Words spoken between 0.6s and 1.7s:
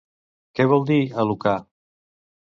vol dir Alukah?